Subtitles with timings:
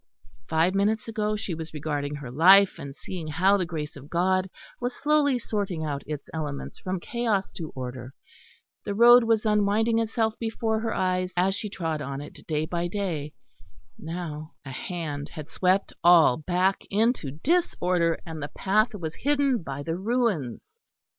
[0.49, 4.49] Five minutes ago she was regarding her life and seeing how the Grace of God
[4.79, 8.15] was slowly sorting out its elements from chaos to order
[8.83, 12.87] the road was unwinding itself before her eyes as she trod on it day by
[12.87, 13.33] day
[13.95, 19.83] now a hand had swept all back into disorder, and the path was hidden by
[19.83, 20.79] the ruins.